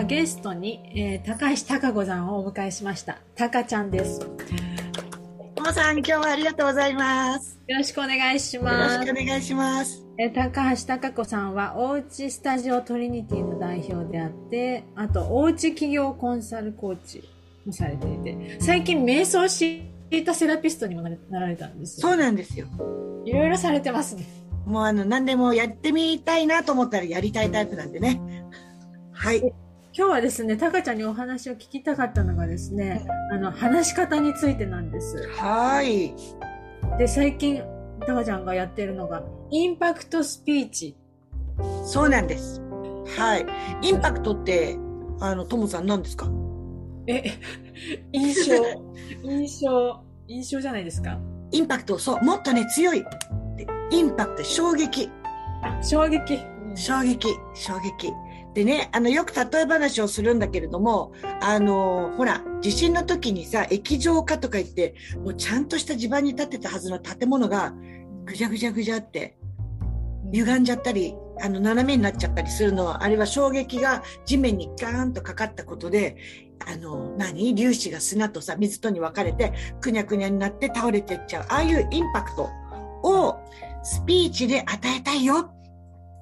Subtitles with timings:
[0.00, 3.18] はゲストに、えー、高橋貴子さんをお迎えしました。
[3.34, 4.22] たかちゃんです。
[4.22, 4.28] よ
[5.54, 7.58] ともさん、今日はありがとうございます。
[7.68, 8.98] ろしくお願いしよます。
[8.98, 10.02] ろしくお願いします。
[10.18, 17.28] えー高橋貴子さんは、おうちスタジオトリニティの代表であって、あと、おうち企業コンサルコーチ
[17.66, 22.08] もされていて、最近、瞑想シータセラピストにもなられたんですよ。
[22.08, 22.66] そうなんですよ。
[23.26, 24.24] いろいろされてますね。
[24.64, 28.18] もうあの、何でもやってみたいなと思ったらやりたいタイプなんでね。
[29.12, 29.52] はい。
[30.00, 35.28] 今日はですね、タカちゃんにお話を聞きたかったのがですね、あの、話し方についてなんです。
[35.36, 36.14] はい。
[36.98, 37.62] で、最近、
[38.06, 40.96] タカちゃんがやってるのが、インパクトスピーチ。
[41.84, 42.62] そうなんです。
[43.18, 43.46] はい。
[43.82, 44.78] インパクトって、
[45.20, 46.30] あの、ともさん何ですか？
[47.06, 47.22] え、
[48.12, 48.54] 印象、
[49.22, 51.18] 印象、印象じゃないですか？
[51.50, 53.04] インパクト、そう、もっとね、強い。
[53.58, 55.10] でインパクト、衝撃。
[55.62, 56.38] あ衝撃。
[56.74, 58.10] 衝撃、衝撃。
[58.54, 67.72] でね、あの、よく例え話をするんだけれども、あの、ほら、地震の時にさ、液状化とか言って、もうちゃんとした地盤に建てたはずの建物が、
[68.24, 69.36] ぐじゃぐじゃぐじゃって、
[70.32, 76.16] 歪んじゃったり、あの、斜めになっちゃったりするのは、あれは衝撃が地面にガーンとかかったことで、
[76.66, 77.54] あの、何？
[77.54, 81.46] 粒子が砂とさ、水とに分かれて、くにゃくにゃになって倒れてっちゃう。
[81.48, 82.50] ああいうインパクト
[83.02, 83.38] を
[83.82, 85.50] スピーチで与えたいよ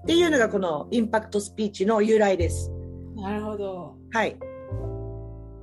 [0.02, 2.70] っていうのがこのインパクトスピーチの由来です。
[3.16, 3.96] なるほど。
[4.12, 4.36] はい。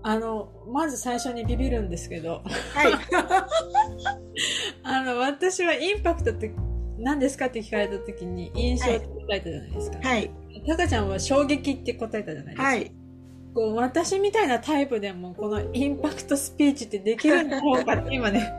[0.04, 2.94] あの、まず最初にビビるんですけど、はい。
[4.84, 6.54] あの、私はインパクトって
[7.00, 10.00] 何ですかって聞かれた時に印象って答えたじゃないですか。
[10.02, 10.32] はい。
[10.68, 12.64] タカちゃんは衝撃って答えたじゃないですか。
[12.64, 12.92] はい。
[13.56, 18.54] こう私みたいなタイプでもこのインパクトスピーチってできるんだろうかって今ね、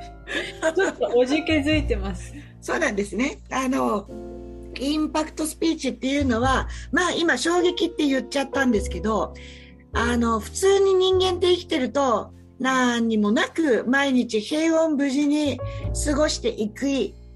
[0.75, 2.35] ちょっとおじけづいてます。
[2.63, 3.39] そうなんですね。
[3.51, 4.07] あの、
[4.81, 9.35] インパクトスピーチっていうのは、まあ今衝撃って言っちゃったんですけど、
[9.93, 15.59] あの、普通に人間って生きてると、何にもなく毎日平穏無事に
[16.05, 16.87] 過ごしていく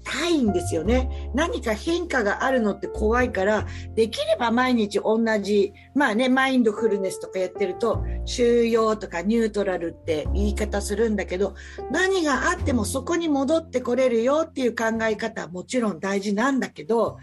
[0.03, 1.31] たいんですよね。
[1.33, 11.55] 何か変化があるのって怖いから、できれば毎日同じ、まあね、マインドフルネスとかやってると、収容とかニュートラルって言い方するんだけど、
[11.91, 17.17] 何があってもそこに戻ってこれるよっていう考え方はもちろん大事なんだけど、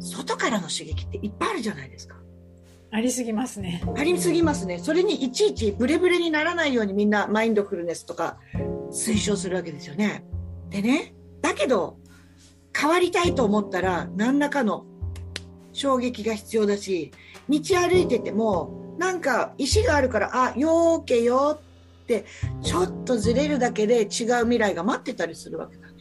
[0.00, 2.16] 外からの刺激っていっぱいあるじゃないですか。
[2.90, 3.82] ありすぎますね。
[3.96, 4.78] ありすぎますね。
[4.78, 8.38] それにいちいちブレブレにならないようにみんなマインドフルネスとか
[8.92, 10.24] 推奨するわけですよね。
[10.70, 11.98] でね、だけど
[12.74, 14.86] 変わりたいと思ったら何らかの
[15.74, 17.12] 衝撃が必要だし、
[17.50, 21.60] 道歩いててもなんか石があるから、あ、よーけよ
[22.02, 22.24] って
[22.62, 25.92] ちょっとずれるだけで違う未来が待ってたりするわけだね。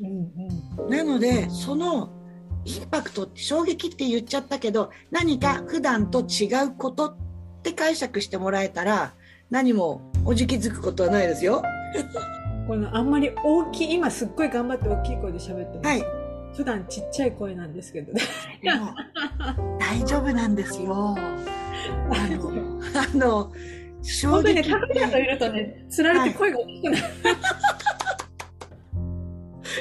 [0.00, 0.90] うんうん。
[0.90, 2.10] なので、その
[2.64, 7.16] インパクトって衝撃って言っちゃったけど、何か普段と違うことっ
[7.62, 9.12] て解釈してもらえたら、
[9.50, 11.62] 何もおじきづくことはないですよ。
[12.70, 15.88] このあんまり大きい、今すっごい頑張って大きい声で喋ってます。
[15.88, 16.04] はい。
[16.54, 18.12] 普段ちっちゃい声なんですけど。
[19.80, 21.16] 大丈夫なんですよ。
[21.18, 21.18] あ
[22.28, 22.52] の、
[22.94, 23.52] あの、
[24.02, 26.96] 衝本当にね、撃っタカちゃんといるとね、つられて声が大きくなる。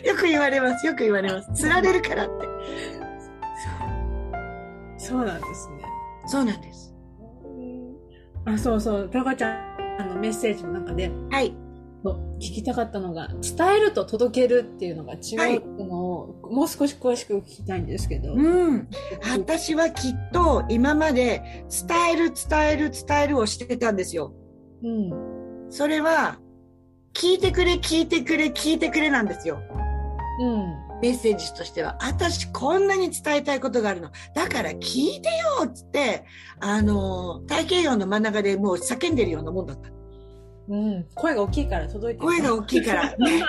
[0.02, 0.88] てよく言われます。
[0.88, 1.54] よく言われます。
[1.54, 2.48] 釣られるからって。
[4.98, 5.84] そうなんですね。
[6.26, 6.96] そうなんです。
[8.46, 9.10] あ、そうそう。
[9.12, 9.54] タカちゃ
[10.04, 11.69] んのメッセージの中で、はい。
[12.04, 18.34] 聞きたかったのが、伝えると届けるっていうのが違うのを、もう少し詳しく聞きたいんですけど。
[18.34, 18.88] うん。
[19.34, 24.34] 私はきっと今まで伝える、伝える、伝えるをしてたんですよ。
[24.84, 25.68] うん。
[25.70, 26.40] それは、
[27.14, 29.60] 聞いてくれ、聞いてくれ、聞いてくれなんですよ。
[30.42, 30.90] うん。
[31.02, 31.98] メッセージとしては。
[32.02, 34.10] 私、こんなに伝えたいことがあるの。
[34.36, 36.24] だから聞いてよっつって、
[36.62, 39.99] あの、体型用の真ん中でもう叫んでるようなもんだった。
[40.70, 41.06] うん。
[41.16, 43.18] 声が大きいから届いてる声が大きいから。
[43.18, 43.44] ね。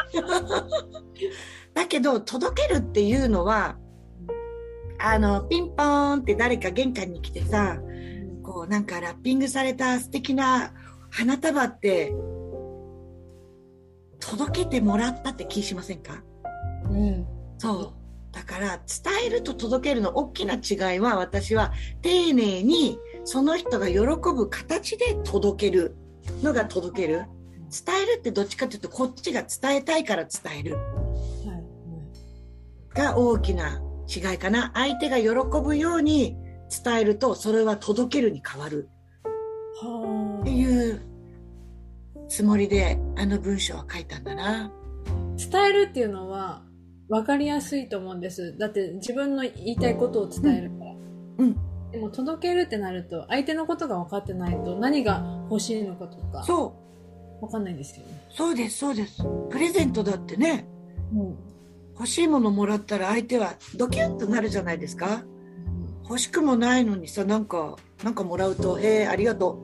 [1.74, 3.76] だけど、届けるっていうのは、
[4.98, 7.78] あの、ピンポーンって誰か玄関に来てさ、
[8.42, 10.72] こうなんかラッピングされた素敵な
[11.10, 12.12] 花束って、
[14.18, 16.22] 届けてもらったって気しませんか？
[16.90, 17.26] うん。
[17.58, 17.92] そう。
[18.32, 25.96] だから、伝えると届けるの大きな違いは、私は丁寧にその人が喜ぶ形で届ける
[26.42, 27.24] のが届ける。
[27.70, 30.82] 伝えるってどっちかというと、こっちが伝えたいから伝えるは
[32.92, 32.96] い。
[32.96, 34.72] が大きな違いかな。
[34.74, 35.28] 相手が喜
[35.62, 36.36] ぶように
[36.84, 38.88] 伝えると、それは届けるに変わる
[39.82, 41.00] はっていう
[42.28, 44.72] つもりで、あの文章は書いたんだな。
[45.36, 46.64] 伝えるっていうのは
[47.08, 48.56] 分かりやすいと思うんです。
[48.58, 50.70] だって自分の言いたいことを伝える。
[50.70, 50.79] うん。
[51.92, 56.76] でも届けるってなると、相手のことが分かってないと何が欲しいのかとか、そ
[57.40, 57.46] う。
[57.46, 58.26] 分かんないですよね。
[58.30, 59.22] そうです、そうです。
[59.50, 60.66] プレゼントだってね、
[61.12, 61.36] うん。
[61.94, 65.22] 欲しいものもらったら相手はドキュンとなるじゃないですか。
[66.04, 69.58] 欲しくもないのにさ、なんか、なんかもらうと、へえ、ありがと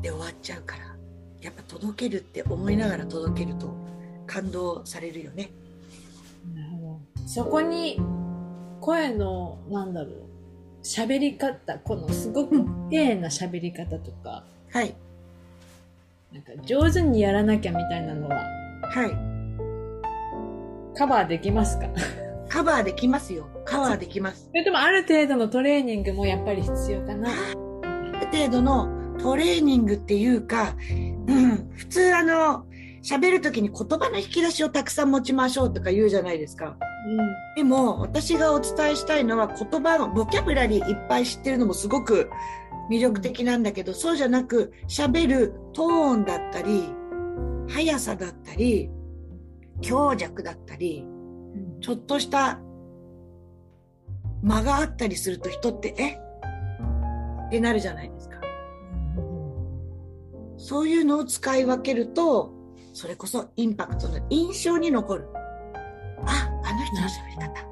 [0.00, 0.02] う。
[0.02, 0.88] で終わっちゃうから。
[1.40, 3.72] やっぱ届けるって思いながら届けると
[4.26, 5.50] 感動されるよね。
[6.54, 7.28] なるほど。
[7.28, 8.00] そこに、
[8.80, 10.27] 声の、なんだろう、
[10.88, 14.94] 喋り方、このすごく丁寧な喋り方とか、はい。
[16.32, 19.10] なんか上手にやらなきゃみたいなのは、はい。
[20.96, 21.88] カバーできますか？
[22.48, 23.50] カバーできますよ。
[23.66, 24.46] カバーできます。
[24.48, 27.28] それともある程度のトレーニングもやっぱり必要かな。
[27.28, 27.34] あ
[28.20, 30.74] る程度のトレーニングっていうか、
[31.26, 32.64] うん、普通あの、
[33.02, 36.78] 喋るときに言葉の引き出しをたくさん持ちましょうとか言うじゃないですか。
[37.56, 42.28] でも、私がお伝えしたいのは言葉のボキャブラリーいっぱい知ってるのもすごく
[42.90, 46.92] 魅力的なんだけど、そうじゃなく、喋るトーンだったり、
[47.68, 48.90] 速さだったり、
[49.80, 51.80] 強弱だったり、うん。
[51.80, 52.60] ちょっとした
[54.42, 56.10] 間があったりすると人って、え？
[57.46, 58.36] ってなるじゃないですか。
[60.56, 62.52] そういうのを使い分けると、
[62.92, 65.28] それこそインパクトの印象に残る。
[66.28, 67.68] あ、あの人の喋り方。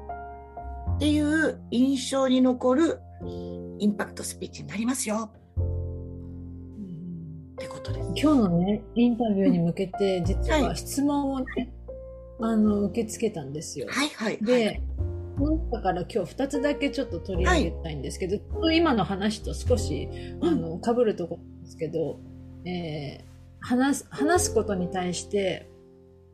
[0.95, 2.99] っていう印象に残る
[3.79, 5.31] インパクトスピーチになりますよ。
[5.31, 5.35] っ
[7.57, 8.09] てことです。
[8.15, 11.71] 今日のね、インタビューに向けて、実ははい質問をね、
[12.41, 13.87] あの、受け付けたんですよ。
[13.89, 14.37] はいはい。
[14.41, 14.81] で、
[15.37, 18.39] その中から今日2つだけちょっと取り上げたいんですけど、
[18.71, 20.09] 今の話と少し、
[20.41, 22.19] あの、被るところなんですけど、
[22.65, 23.27] えー
[23.59, 25.67] 話す、話すことに対して、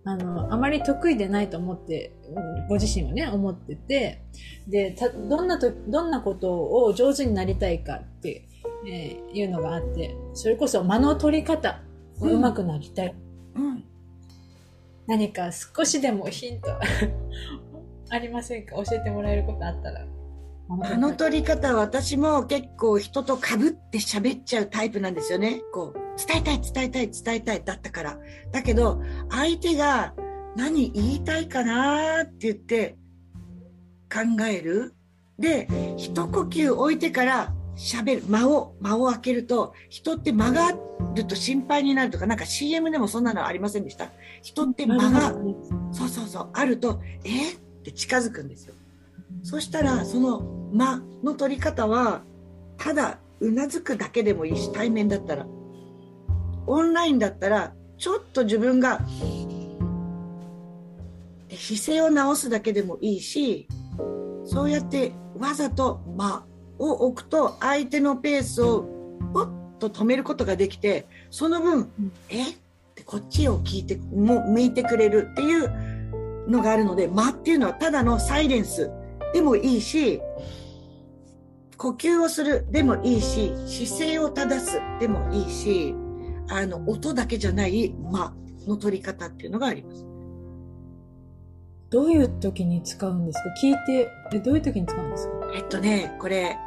[0.06, 4.24] あの、あまり得意でないと思って、うんご自身はね、思ってて、
[4.68, 6.52] で、た、どんなと、どんなこと
[6.86, 8.48] を上手になりたいかって、
[8.88, 11.82] えーいうのがあって、それこそ間の取り方
[12.20, 13.16] を上手くなりたい。
[13.56, 13.84] うん。
[15.08, 16.70] 何か少しでもヒント
[18.10, 18.76] ありませんか？
[18.84, 20.06] 教えてもらえることあったら。
[20.70, 25.62] あの取り方は私も結構人と被って喋っちゃうタイプなんですよね。
[25.74, 28.20] こう、伝えたい、伝えたい、伝えたいだったから。
[28.52, 30.14] だけど、相手が
[30.56, 32.96] 何言いたいかなって言って
[34.12, 34.94] 考える。
[35.40, 35.68] で、
[35.98, 38.24] 一呼吸置いてから喋る。
[38.30, 40.72] 間を、間を開けると、人って間があ
[41.16, 44.12] ると心配になるとか、なんか CM でもそんなのありませんでした？
[44.44, 45.34] 人って間が、
[45.92, 48.76] そうそうそう、あると、えって近づくんですよ。
[49.42, 50.42] そしたら、その
[50.74, 52.22] 間の取り方は、
[52.78, 55.48] ただ、うなずくだけでもいいし、対面だったら。
[56.68, 59.02] オンラインだったら、ちょっと自分が、
[61.56, 63.68] 姿勢を直すだけでもいいし、
[64.46, 66.46] そうやってわざと間
[66.80, 68.86] を置くと、相手のペースを
[69.34, 69.50] ポッ
[69.80, 71.92] と止めることができて、その分、
[72.30, 72.56] えっ
[72.96, 78.90] てこっちを聞いて、もう向いてくれるっていうのがあるので、間っていうのはただのサイレンス
[79.34, 80.22] でもいいし、
[81.78, 85.96] 呼吸をするでもいいし、姿勢を正すでもいいし、
[86.50, 88.34] あの、音だけじゃない間
[88.68, 90.06] の取り方っていうのがあります。
[91.90, 93.44] どういう時に使うんですか？
[93.62, 95.34] 聞いて、えどういう時に使うんですか？
[95.56, 96.58] えっとね、これ、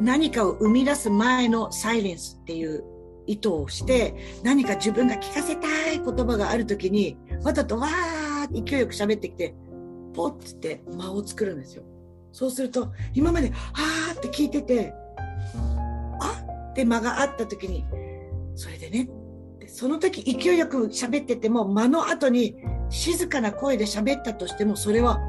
[0.00, 2.84] 何かを生み出す前のサイレンスっていう
[3.26, 9.54] 意図をして、何か自分が聞かせたい言葉があるときに、わざとわーって勢いよく喋ってきて、
[10.14, 11.82] ポッつって間を作るんですよ。
[12.30, 14.92] そうすると、今まで、あーって聞いてて、
[16.20, 17.84] あって間があったときに、
[18.54, 19.08] それでね、
[19.58, 22.56] でその時勢いよく喋ってても、間の後に
[22.90, 25.20] 静かな声で喋ったとしても、それは、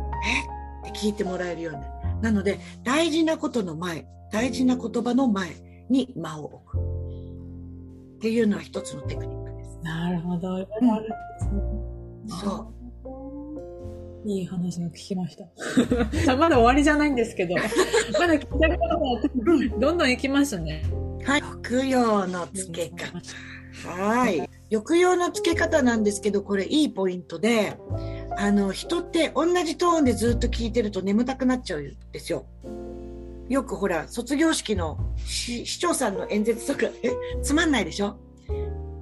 [0.86, 0.90] え？
[0.90, 1.96] って聞いてもらえるようになる。
[2.22, 5.50] なので、大事なことの前、大事な言葉の前
[5.90, 6.78] に間を置く。
[6.78, 9.80] っていうのは一つのテクニックです。
[9.84, 10.60] なるほど。
[10.60, 11.06] いろいろある
[12.26, 12.30] ん。
[12.30, 12.76] そう。
[14.28, 15.46] いい話が聞きました。
[16.36, 17.56] まだ終わりじゃないんですけど、
[18.20, 20.84] まだ聞きたいことがどんどん行きますね。
[21.26, 21.42] はい。
[21.42, 23.20] 抑揚の付け方。
[23.90, 24.50] はい。
[24.72, 27.78] 抑揚の付け方なんですけど、これいいポイントで、
[28.38, 32.46] あの、人って同じトーンでずっと聞いてると眠たくなっちゃうんですよ。
[33.50, 37.12] よくほら、卒業式の市市長さんの演説とか、 え、
[37.44, 38.18] つまんないでしょ？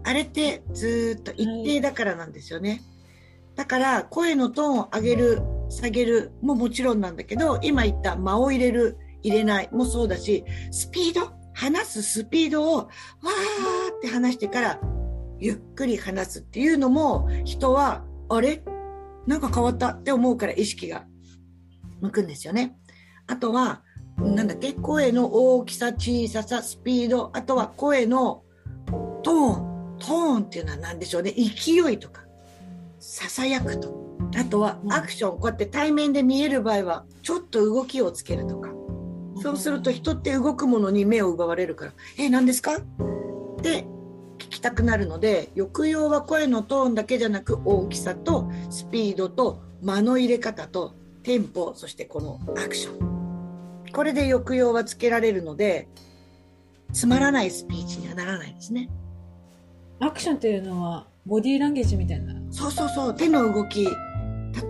[0.03, 2.81] あれってずーっと一定だからなんですよね。
[3.55, 12.87] だから、声のトーンを上げる、下げるももちろんなんだけど、今言った間を入れる、入れないもそうだし、スピード、話すスピードをわー
[13.95, 14.79] って話してから、
[15.39, 18.63] ゆっくり話すっていうのも、人は、あれ？
[19.27, 21.05] なんか変わったって思うから意識が
[22.01, 22.75] 向くんですよね。
[23.27, 23.83] あとは、
[24.17, 24.73] なんだっけ？
[24.73, 28.43] 声の大きさ、小ささ、スピード、あとは声の
[29.23, 29.73] トーン。
[29.99, 31.31] トーンっていうのは何でしょうね？
[31.31, 32.23] 勢いとか、
[32.99, 34.01] ささやくと。
[34.35, 35.39] あとはアクション。
[35.39, 38.69] こうやって対面で見える場合は、ちょっと動きをつけるとか。
[39.43, 42.77] そうすると人って動くものに目を奪われるから、え、何ですか？
[42.77, 42.79] っ
[43.61, 43.85] て
[44.37, 53.91] 聞きたくなるので、抑揚は声のトーンだけじゃなく大きさとスピードと間の入れ方とテンポ、そしてこのアクション。
[53.91, 55.89] これで抑揚はつけられるので、
[56.93, 58.89] つまらないスピーチにはならないですね。
[59.99, 62.33] アクションっていうのは、ボディーランゲージみたいな。
[62.49, 63.85] そうそうそう、手の動き。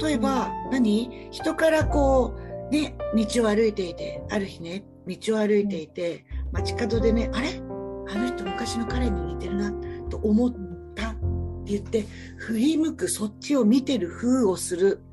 [0.02, 1.30] 例えば、何？
[1.32, 2.43] 人からこう、
[2.74, 7.50] ね、道を歩いていて、ある日ね、道を歩いていて、街角でね、あれ？
[8.10, 9.72] あの人昔の彼に似てるな、
[10.10, 10.54] と思っ
[10.96, 11.20] たって
[11.66, 12.06] 言って、
[12.38, 15.04] 振り向く、そっちを見てる風をする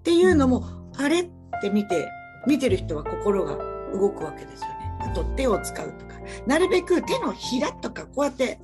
[0.00, 0.64] っていうのも、
[0.96, 1.20] あれ？
[1.20, 2.08] って見て、
[2.46, 3.58] 見てる人は心が
[3.92, 4.96] 動くわけですよね。
[5.00, 6.14] あと手を使うとか。
[6.46, 8.58] なるべく手のひらとかこうやって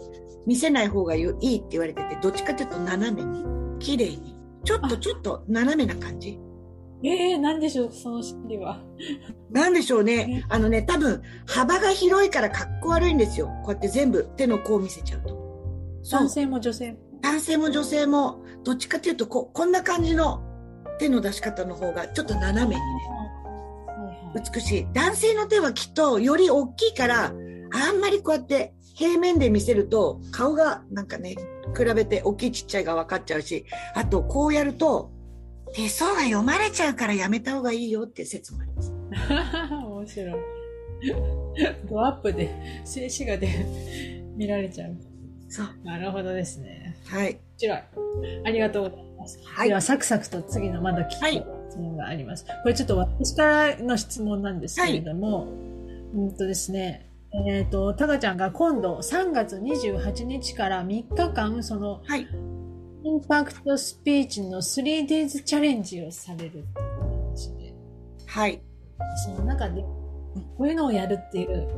[0.47, 3.45] 見せない方がいいって言われてて、どっちかというと斜めに、
[3.78, 6.40] 綺麗に、ちょっとちょっと斜めな感じ。
[7.02, 8.81] ええー、なんでしょう、その心理は。
[9.50, 10.45] なんでしょうね。
[10.49, 13.47] あのね、多分、幅が広いからかっこ悪いんですよ。
[13.64, 15.37] こうやって全部手の甲を見せちゃうと。
[16.11, 16.99] 男性も女性も。
[17.23, 20.43] 男性も女性も、どっちかというとこ、こんな感じの
[20.99, 22.81] 手の出し方の方が、ちょっと斜めにね、
[24.52, 24.87] 美しい。
[24.93, 27.33] 男性の手はきっとより大きいから、
[27.71, 31.37] あんまりこうやって平面で見せると顔がなんかね、
[31.76, 35.11] 比べて大きいちっちゃいが分かっちゃうし、あとこうやると
[35.75, 38.92] 手相が読まれちゃうからやめた方がいいよって説もあります。
[39.84, 40.37] 面白い。
[41.88, 43.48] ドアップで静止画で
[44.37, 44.96] 見られちゃう。
[45.48, 45.66] そう。
[45.84, 46.96] なるほどですね。
[47.06, 47.32] はい。
[47.32, 47.78] 面白い。
[48.44, 49.40] ありがとうございます。
[49.44, 49.68] はい。
[49.68, 51.22] では、サクサクと次のまだ聞く。
[51.22, 52.44] はい質問があります。
[52.62, 55.48] これちょっと私からの質問なんですけれども、はい、
[56.14, 57.10] うんとですね、
[57.46, 62.26] えっ、ー、と、タカちゃんが今度3月28日から3日間、その、はい、
[63.05, 66.81] インパクトスピーチの 3days チャレンジをされるって
[67.31, 67.75] 話で。
[68.26, 68.62] はい。
[69.25, 71.69] その中で、こういうのをやるっていう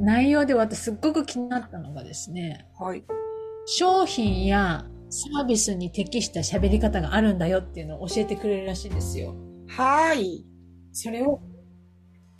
[0.00, 3.04] 内容で私すっごく気になったのがですね、はい。
[3.66, 9.34] 商品やサービスに適した喋り方があるんだよっていうのを教えてくれるらしいんですよ。
[9.68, 10.44] はい。
[10.92, 11.40] それを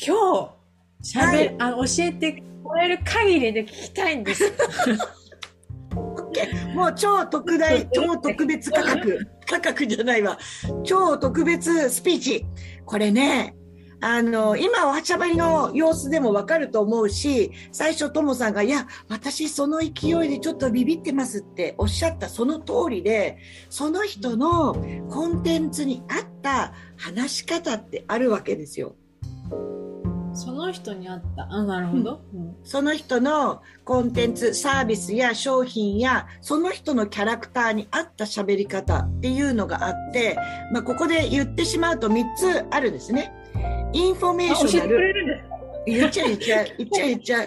[0.04, 0.54] 今
[1.02, 4.44] 日喋、はい、あ教えてもらえる限りで聞きたいんです。
[6.74, 9.26] もう超特大、 超特別価格。
[9.46, 10.38] 価格じゃないわ。
[10.84, 12.46] 超特別スピーチ。
[12.84, 13.54] これね、
[14.00, 23.38] あの、今、おしゃべりの様子でもわかると思うし、最初、ともさんが、いや、私、その勢いでちょっとビビってますっておっしゃったその通りで、
[23.70, 24.76] その人の
[25.10, 28.94] コンテンツに合った話し方ってあるわけですよ。
[30.38, 31.48] その人に合った。
[31.50, 40.38] あ、なるほど、うん、その人のコンテンツ、サービスや商品や、その人のキャラクターに合った喋り方っていうのがあって、
[40.72, 43.32] まあ、ここで言ってしまうと3つあるんですね。
[43.92, 45.44] informational。
[45.86, 46.66] 言っちゃう言っちゃう。
[46.78, 47.46] 言っちゃう言っちゃう。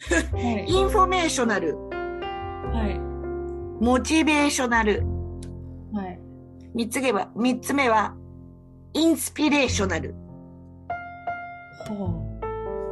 [0.66, 1.76] informational。
[1.76, 2.98] はい。
[3.84, 5.02] motivational。
[5.92, 6.18] はい。
[6.74, 8.14] 三つ目は、三つ目は、
[8.94, 10.14] inspirational。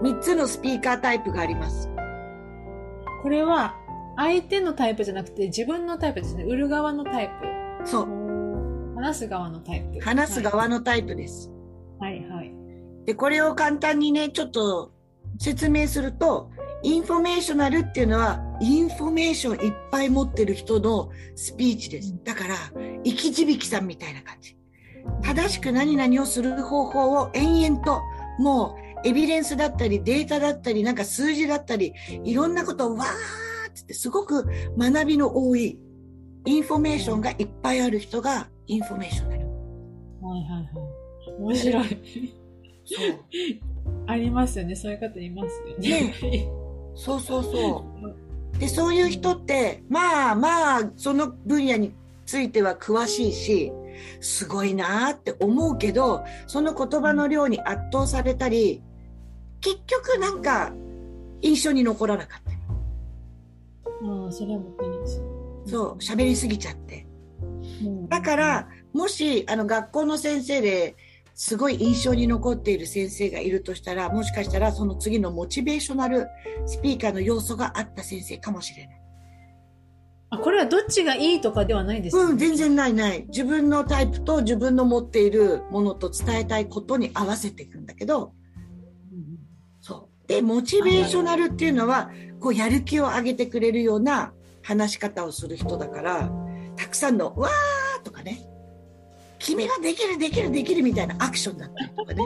[0.02, 1.90] 三つのスピーカータイプがあります。
[3.23, 3.75] これは、
[4.17, 6.45] 相手のタイプじゃなくて自分のタイプですね。
[6.45, 7.31] 売る側のタイ
[7.83, 7.88] プ。
[7.88, 8.95] そう。
[8.97, 10.00] 話す側のタイプ。
[10.00, 11.52] 話す側のタイプです。
[12.00, 12.52] はいはい。
[13.07, 14.93] で、これを簡単にね、ちょっと
[15.38, 16.50] 説明すると、
[16.83, 22.14] informational っていうのは、インフォメーションいっぱい持ってる人のスピーチです。
[22.25, 22.55] だから、
[23.05, 24.57] 生き字引さんみたいな感じ。
[25.23, 28.00] 正しく何々をする方法を延々と、
[28.38, 35.78] もう、エビデンスだったり、データだったり、なんか数字だったり、いろんなことをわーってすごく学びの多い、
[36.45, 39.47] インフォメーションがいっぱいある人が informational。
[40.23, 41.40] はいはいはい。
[41.40, 41.85] 面白い。
[42.85, 43.28] そう。
[44.07, 44.75] ありますよね。
[44.75, 46.14] そういう方いますよね。
[46.23, 46.49] ね
[46.95, 47.85] そうそうそ
[48.55, 48.59] う。
[48.59, 51.93] で、そういう人って、まあまあ、その分野に
[52.26, 53.73] ついては詳しいし、
[54.21, 58.83] すごいなって思うけど、その言葉の量に圧倒されたり、
[59.61, 60.73] 結局なんか
[61.43, 62.57] 印象に残らなかったり。
[64.11, 65.23] ああ、それはもったいないです。
[65.67, 67.07] そう、喋りすぎちゃって。
[68.09, 70.97] だから、もし、あの、学校の先生で、
[71.35, 76.27] すごい印象に残っている先生がいるとしたら、もしかしたらその次のモチベーショナル
[76.67, 79.00] スピーカーの要素があった先生かもしれない。
[80.31, 83.25] あ、これはどっちがいいとかではないですか、うん、全然ないない。
[83.29, 88.33] 自分のタイプと自分の持っているものと伝えたいことに合わせていくんだけど、
[90.28, 94.32] で、モチベーショナルっていうのは、こう、やる気を上げてくれるような
[94.62, 96.30] 話し方をする人だから、
[96.76, 98.47] たくさんの、わーとかね、
[99.38, 102.23] 君ができる、できる、できるみたいなアクションだったりとかね。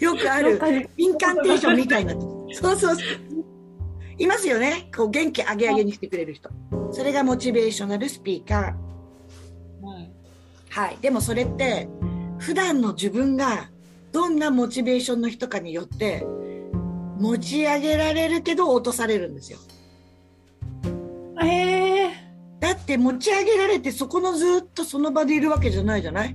[0.00, 2.14] よくある、インカンテーションみたいな。
[2.14, 2.96] そうそうそう。
[4.18, 4.88] いますよね。
[4.96, 6.50] こう、元気上げ上げにしてくれる人。
[6.90, 9.86] それがモチベーショナルスピーカー。
[9.86, 10.12] はい。
[10.70, 10.98] はい。
[11.02, 11.88] でもそれって、
[12.38, 13.70] 普段の自分が
[14.12, 16.26] どんなモチベーションの人かによって、
[17.18, 19.58] 持ち上げられるけど落とされるんですよ。
[21.42, 22.10] ええ
[22.60, 26.28] だって持ち上げられてそこのずっとその場でいるわけじゃないじゃない？
[26.28, 26.34] はい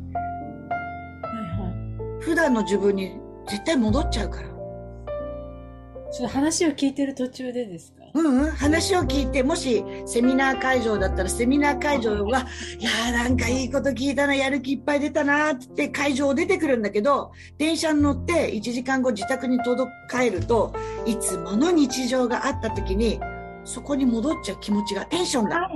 [1.60, 2.24] はい。
[2.24, 4.50] 普段の自分に絶対戻っちゃうから。
[4.50, 8.03] ちょっと話を聞いてる途中でですか？
[8.14, 12.46] うんうん、話を聞いて、もしセミナー会場だったら、セミナー会場は、
[12.80, 20.74] いやーなんかいいこと聞いたな、やる気いっぱい出たなーって会場を出てくるんだけど、電車に乗って1時間後自宅に届帰ると、
[21.06, 23.20] いつもの日常があった時に、
[23.64, 25.68] そこに戻っちゃう気持ちが、テンションが。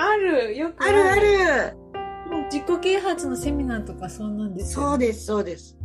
[0.00, 1.76] あるよくあるある
[2.50, 4.88] 自己啓発のセミナーとかそんなんですよ。
[4.88, 5.78] そうです、そうです。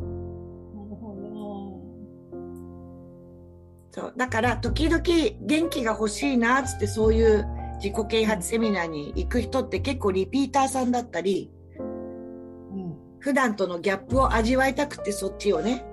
[3.94, 4.14] そう。
[4.18, 5.04] だから、時々
[5.42, 7.46] 元気が欲しいなーっつって、そういう
[7.76, 11.84] 自己啓発セミナーに行く人って結構リピーターさんだったり、ど。
[11.84, 12.96] うん。
[13.20, 15.86] 普段とのギャップを味わいたくてそっちをね、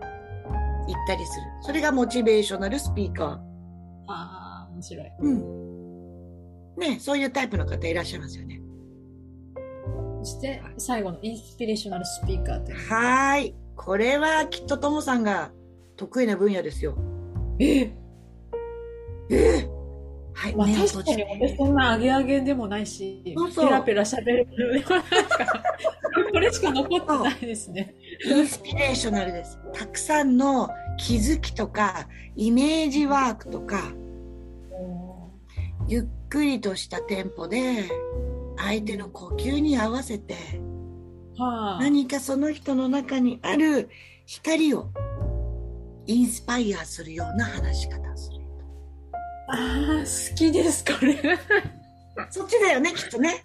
[0.88, 1.46] 行ったりする。
[1.60, 3.38] それがモチベーショナルスピーカ
[4.06, 5.06] ああ、面白い。
[5.06, 5.10] ー。
[5.20, 6.76] うん。
[6.78, 8.62] ね、そういうタイプの方いらっしゃいますよね。
[10.22, 12.72] そして、最後のインスピレーショナルスピーカーって。
[12.72, 13.54] はーい。
[13.76, 15.50] これはきっとともさんが
[15.96, 16.96] 得意な分野ですよ。
[17.60, 17.92] え
[19.30, 19.80] ええ
[20.40, 21.22] はい、まあ、確かに。
[21.24, 25.02] 私そんなアゲアゲでもないし、そうそうペラペラ喋るのでもないから、
[26.32, 27.94] これしか残ってないですね。
[28.24, 29.58] インスピレーショナルです。
[29.74, 33.92] たくさんの気づきとか、イメージワークとか、
[35.86, 37.84] ゆっくりとしたテンポで、
[38.56, 40.34] 相手の呼吸に合わせて、
[41.36, 43.90] はあ、何かその人の中にある
[44.24, 44.90] 光を
[46.10, 48.38] インスパイアするような話し方をする。
[49.48, 51.14] ああ、好きです、これ。
[52.30, 53.44] そっちだよね、きっとね。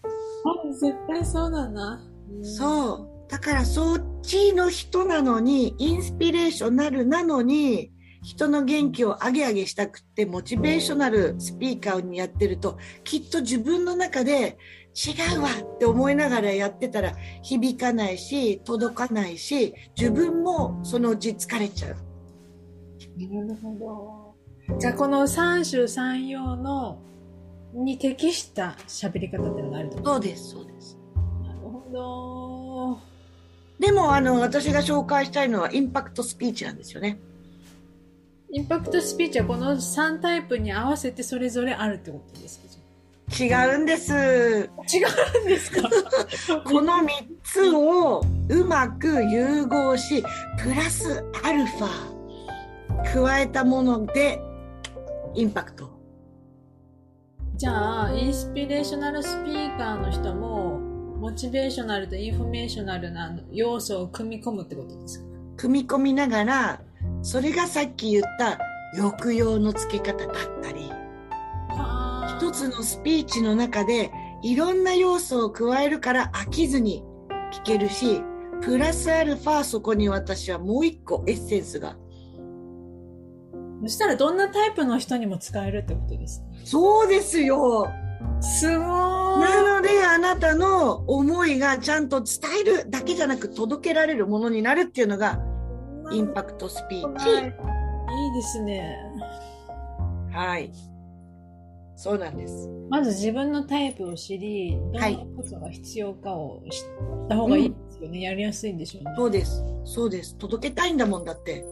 [0.80, 2.04] 絶対そうだな。
[2.42, 2.44] う。
[2.44, 3.30] そう。
[3.30, 7.92] だからそっちの人なのに、インスピレーショナルなのに、
[8.24, 14.58] 人の元気を上げ上げしたくって、モチベーショナルスピーカーにやってると、きっと自分の中で
[14.96, 22.15] 違うわって思いながらやってたら響かないし、届かないし、自分もそのうち疲れちゃう。
[23.18, 24.36] なるほ
[24.70, 24.78] ど。
[24.80, 27.00] じゃあ、この三種三様の、
[27.74, 29.98] に適した喋り方っていうのがあると？
[29.98, 30.98] 思そうです、そうです。
[31.16, 31.44] う。
[31.48, 33.00] なるほ
[33.80, 33.86] ど。
[33.86, 37.20] でも、あの、私が紹介したいのはインパクトスピーチなんですよね。
[38.52, 42.66] インパクトスピーチはこの3タイプに合わせてそれぞれあるってことですか？
[43.44, 44.14] 違うんです。
[44.14, 44.68] 違
[45.42, 45.90] うんですか？
[46.64, 47.08] この3
[47.44, 50.24] つをうまく融合し、
[50.60, 52.15] プラスアルファ
[53.14, 54.42] 加えたもので
[55.34, 55.90] インパクト。
[57.56, 60.80] じゃあ、インスピレーショナルスピーカーの人も、
[61.20, 65.26] motivational と informational な要素を組み込むってことですか？
[65.56, 66.82] 組み込みながら、
[67.22, 68.60] それがさっき言った
[68.98, 70.90] 抑揚の付け方だったり、
[71.70, 74.12] は一つのスピーチの中で
[74.44, 77.06] いろんな要素を加えるから飽きずに
[77.54, 78.22] 聞けるし、
[78.62, 81.96] プラスアルファそこに私はもう一個エッセンスが。
[83.86, 86.62] そしたらどんなタイプの人にも使えるってことですね。
[86.66, 87.88] そうですよ。
[88.42, 89.40] すごーい。
[89.42, 95.40] なのであなたの思いがちゃんと伝えるだけじゃなく届けられるものになるっていうのが
[96.12, 97.30] インパクトスピーチ。
[97.30, 97.56] はい
[98.16, 98.98] いいですね。
[100.32, 100.72] はい。
[101.96, 102.70] そうなんです。
[102.90, 108.22] まず自分のタイプを知り、どんなことが必要かを知った方がいいですよね。
[108.22, 109.14] やりやすいんでしょうね。
[109.16, 109.64] そうです。
[109.86, 110.38] そうです。
[110.38, 111.66] 届けたいんだもんだって。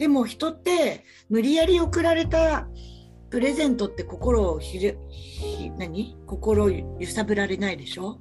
[0.00, 2.66] でも人って無理やり送られた
[3.28, 6.16] プレゼントって心をひれ、ひ何？
[6.26, 8.18] 心を揺さぶられないでしょ？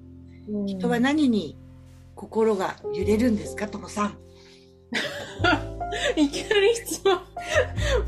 [0.50, 1.58] うん人は何に
[2.16, 4.18] 心が揺れるんですかともさん？
[6.20, 7.18] いきなり質問、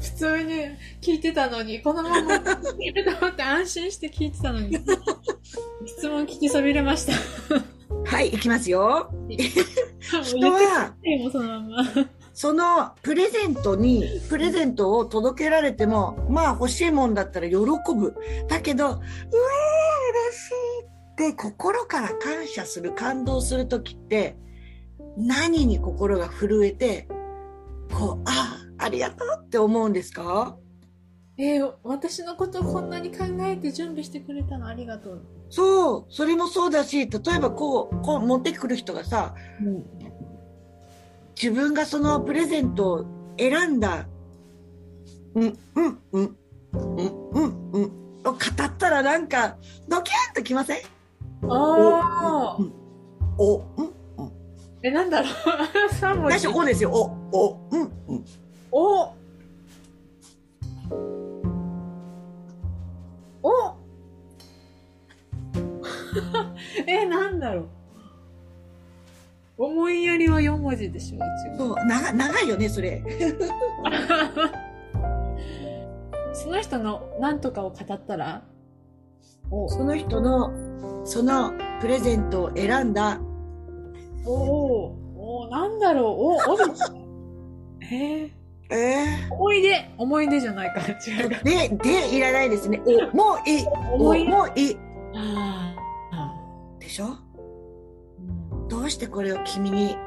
[0.02, 0.54] 普通に
[1.02, 4.78] 聞いてたのに、このまま聞いてと思って安心して聞いてたのに、
[5.88, 7.14] 質問聞きそびれました。
[8.04, 9.10] はい、いきますよ。
[9.30, 9.38] 人
[10.24, 10.94] 人は、
[12.42, 18.16] そのプレゼントに、プレゼントを届けられても、まあ欲しいもんだったら喜ぶ。
[18.48, 19.06] だけど、うわー、嬉
[20.40, 20.52] し
[21.22, 24.38] いって心から感謝する、感動するときって、
[25.18, 27.08] 何に心が震えて、
[27.94, 30.58] こう、ああ、ありがとうって思うんですか？
[31.38, 35.22] えー私のことこんなに考えて準備してくれたのありがとう。
[35.52, 40.01] そう、それもそうだし、例えばこう、こう持ってくる人がさ、うん。
[41.40, 43.06] 自分がそのプレゼントを
[43.38, 44.08] 選んだ、
[45.36, 45.44] うん、
[45.76, 46.38] うん、うん、
[46.74, 47.84] うん、うん、うん、
[48.26, 50.78] を語ったらなんか、ドキュンときません？
[51.50, 52.64] ああう。
[52.64, 52.74] ん
[53.38, 53.86] お、うん、
[54.18, 54.32] うん。
[54.84, 55.94] え、なんだろう。
[55.94, 56.54] 三文字最初。
[56.54, 56.92] こうですよ。
[56.92, 57.58] お、お、
[72.14, 73.04] 長長いよね、それ。
[76.34, 78.44] その人の何とかを語ったら？
[79.50, 80.52] おその人の、
[81.06, 83.20] そのプレゼントを選んだ、
[84.26, 86.06] おおおなんだろう？
[86.14, 86.38] お、お。
[87.84, 88.32] えー、
[88.74, 90.80] え思い出思い出じゃないか。
[90.80, 91.36] 違うか。
[91.44, 92.82] ー、で、で、いらないですね。
[92.86, 93.66] お、もういい。
[93.94, 94.16] お、もう
[94.58, 94.78] いい。
[95.16, 95.76] あ
[96.14, 96.34] あ。
[96.80, 97.08] でしょ？
[97.08, 97.10] う
[98.66, 99.98] んどうしてこれを君に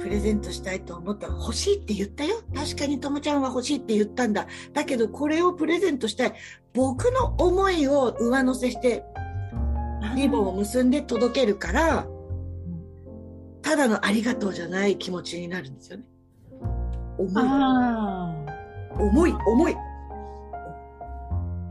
[0.00, 2.36] プレゼントしたいと思ったら欲しいって言ったよ。
[2.54, 4.46] 確かにともちゃんは欲しいって言ったんだ。
[4.72, 6.34] だけどこれをプレゼントしたい。
[6.74, 9.04] 僕の思いを上乗せして
[10.18, 12.06] リボンを結んで届けるから、
[13.62, 16.04] ただのありがとうじゃない気持ちになるんですよね。
[17.18, 17.44] 重い。
[17.46, 18.34] あ
[18.98, 19.76] 重い、重い。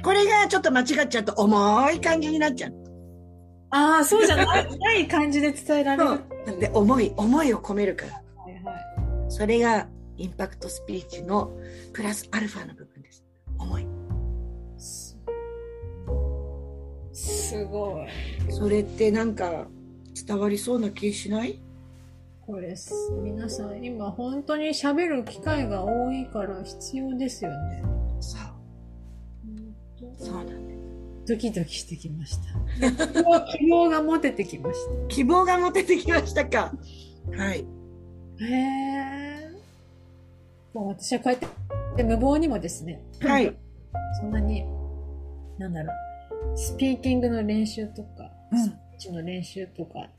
[0.04, 2.74] これがちょっと間違っちゃうと重い感じになっちゃう。
[3.72, 3.96] あ。
[3.96, 6.37] ああ、そうじゃないない感じで伝えられる。
[6.60, 8.14] で、重い、思いを込めるから。
[8.14, 8.76] はいはい。
[9.30, 11.52] それがインパクトスピーチの
[11.94, 13.24] プラスアルファの部分です。
[13.60, 13.88] 重い。
[14.78, 15.18] す
[17.14, 18.52] すごい。
[18.52, 19.68] それってなんか
[20.26, 21.62] 伝わりそうな気しない？
[22.46, 27.84] これす、皆さん今本当に喋る機会が多いから必要ですよね。
[28.22, 28.42] そう。
[30.18, 30.67] そうなんです。
[31.28, 33.06] ドキドキしてきました。
[33.06, 36.74] 希望希望が持ててきまし希望が持ててきましたか。
[37.36, 37.66] はい。
[38.40, 38.46] た。
[38.46, 39.52] へえ。
[40.74, 43.56] もう私はこうやって無謀にもですね、はい。
[44.22, 44.64] そんなに、
[45.58, 45.92] なんだろ
[46.54, 50.10] う、スピーキングの練習とか、うんスピーチの練習とか、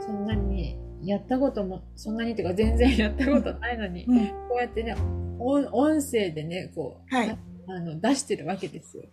[0.00, 4.96] そんなにやったことも、そんなにっていうか全然やったことないのに、うんこうやってね、
[5.38, 7.38] 音音声でね、こう、はい
[7.70, 9.04] あの出してるわけですよ。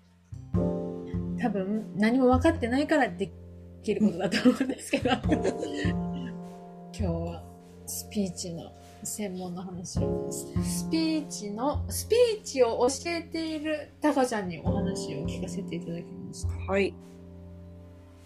[1.46, 3.30] 多分何も分かってないからで
[3.84, 5.22] きることだと思うんですけど、 今
[6.92, 7.44] 日は
[7.86, 8.72] スピーチの
[9.04, 16.72] 専門の話をスピーチの、スピーチを教えているタカちゃんにお話を聞かせていただきました。
[16.72, 16.96] はい。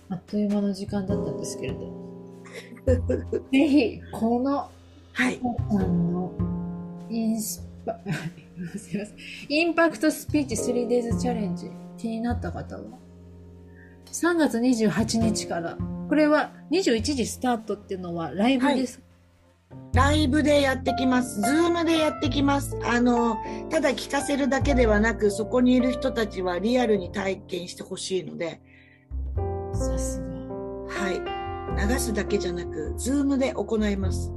[0.08, 1.92] あっという間の時間だったんですけれど、
[3.52, 4.70] ぜひ、この
[5.12, 5.38] はい。
[5.40, 6.32] タカちゃんの
[7.10, 8.00] インスパ、
[8.80, 9.18] すいません。
[9.50, 12.84] インパクトスピーチ 3days チャレンジ気になった方は、
[14.12, 19.02] 3月28日から、これは21時スタートっていうのはライブです。
[19.94, 21.42] ライブでやってきます。
[21.42, 22.78] ズームでやってきます。
[22.84, 23.38] あの、
[23.70, 28.62] ただ聞かせるだけではなく、そこにいる人たちはリアルに体験してほしいので、
[29.74, 30.28] さすが。
[30.88, 31.90] はい。
[31.90, 34.32] 流すだけじゃなく、ズームで行います。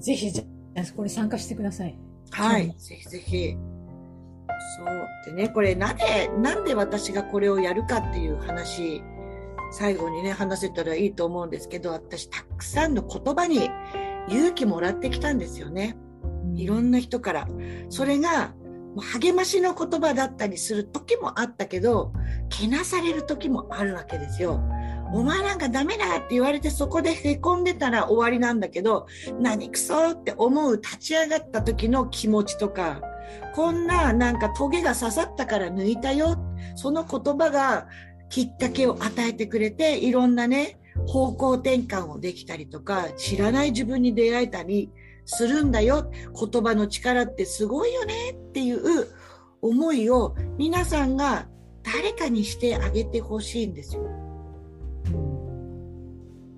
[0.00, 1.98] ぜひ、じゃあこれ参加してください。
[2.30, 2.74] はい。
[2.78, 3.56] ぜひぜひ。
[4.76, 4.86] そう。
[5.26, 9.02] でね、これなぜ、なんで私がこれをやるかっていう話、
[9.72, 13.70] 最後にね、話せたらいいと思うんですけど、私、たくさんの言葉に
[14.28, 15.96] 勇気もらってきたんですよね。
[16.54, 17.48] いろんな人から。
[17.88, 18.54] それが、
[18.94, 22.12] もう励ましの言葉だったりする時もあったけど、
[22.48, 24.60] けなされる時もあるわけですよ。
[25.12, 29.06] お前なんかダメだって言われてそこでへこんでたら終わりなんだけど、
[29.40, 33.00] 何くそって思う立ち上がった時の気持ちとか、
[33.54, 36.36] こんななんかトゲが刺さったから抜いたよ。
[36.76, 37.86] その言葉が
[38.28, 44.90] きっかけを与えてくれて、いろんなね、方向転換をできたりとか、知らない自分に出会えたり
[45.24, 46.10] するんだよ。
[46.34, 49.08] 言葉の力ってすごいよねっていう
[49.60, 51.48] 思いを皆さんが
[51.82, 54.24] 誰かにしてあげてほしいんですよ。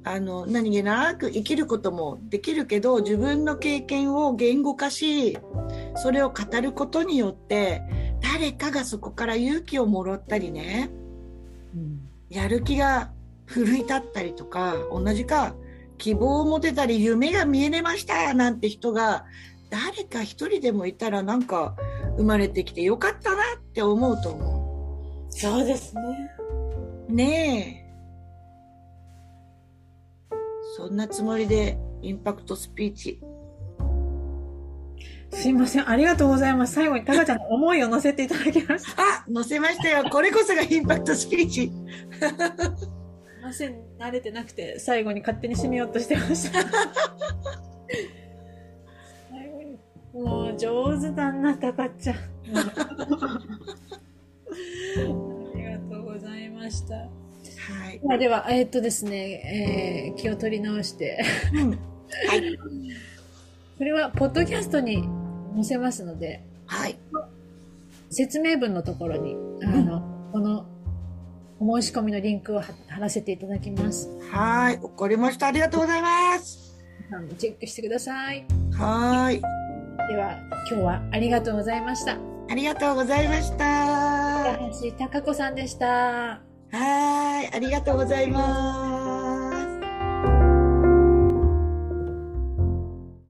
[0.08, 5.36] あの、何気なく生きることもできるけど、自分の経験を言語化し、
[5.96, 7.82] それを語ることによって、
[8.22, 10.90] 誰かがそこから勇気をもらったりね、
[11.74, 13.12] うんやる気が
[13.46, 15.54] 奮い立ったりとか、同じか、
[15.98, 19.24] 希望を持てたり、夢が見えれましたなんて人が、
[19.70, 21.76] 誰か一人でもいたらなんか
[22.16, 26.30] 生まれてきてよかったなって思うと思そうですね。
[27.08, 27.12] う。
[27.12, 27.86] ねえ。
[30.76, 33.20] そんなつもりでインパクトスピーチ。
[35.36, 35.88] 不すいません。
[35.88, 36.72] ありがとうございます。
[36.74, 39.02] 最後にタカちゃんの思いを乗せていただきました。
[39.02, 40.04] あ、載せましたよ。
[40.10, 41.52] これこそがインパクトスピーチ。
[41.52, 41.70] すい
[43.42, 43.76] ません。
[43.98, 46.62] 慣れてなくて、最後に勝手に締めようとしてました。
[49.30, 49.78] 最後に。
[50.14, 52.16] もう上手だな、タカちゃん。
[52.16, 52.20] あ
[55.54, 56.94] りがとうございました。
[56.94, 57.08] は
[57.92, 58.00] い。
[58.02, 61.22] まあ、では、えーっとですね、えー気を取り直して、
[61.52, 61.70] うん。
[61.72, 61.76] は
[62.36, 62.56] い。
[63.78, 65.06] これはポッドキャストに
[65.56, 66.98] 載せますので、はい。
[68.10, 70.66] 説明文のところに、あの、この
[71.58, 74.10] お申し込みのリンクを貼貼らせていただきます。
[74.30, 74.78] はい。
[74.78, 75.46] わかりました。
[75.46, 76.76] ありがとうございます。
[77.38, 78.44] チェックしてください。
[78.72, 79.40] はい。
[80.08, 80.38] では、
[80.70, 82.18] 今日はありがとうございました。
[82.48, 83.64] ありがとうございました。
[83.64, 86.40] は高橋貴子さんでした。
[87.44, 87.54] い。
[87.54, 89.05] ありがとうございます。